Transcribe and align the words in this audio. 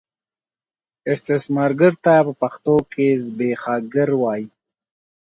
استثمارګر 1.11 1.93
ته 2.03 2.13
په 2.27 2.33
پښتو 2.41 2.75
کې 2.91 3.07
زبېښاکګر 3.25 4.09
وايي. 4.21 4.45